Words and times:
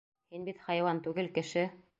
Һин 0.31 0.47
бит 0.47 0.63
хайуан 0.69 1.05
түгел, 1.09 1.33
кеше! 1.39 1.71